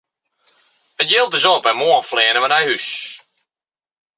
[1.01, 2.87] It jild is op en moarn fleane wy nei hús!